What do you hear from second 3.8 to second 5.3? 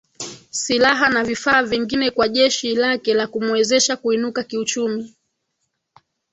kuinuka kiuchumi